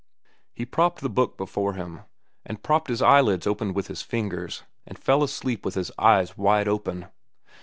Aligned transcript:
He 0.51 0.65
propped 0.65 1.01
the 1.01 1.11
book 1.11 1.37
before 1.37 1.73
him, 1.75 1.99
and 2.43 2.63
propped 2.63 2.87
his 2.89 3.03
eyelids 3.03 3.45
with 3.45 3.85
his 3.85 4.01
fingers, 4.01 4.63
and 4.83 4.97
fell 4.97 5.21
asleep 5.21 5.63
with 5.63 5.75
his 5.75 5.91
eyes 5.99 6.35
wide 6.35 6.67
open. 6.67 7.05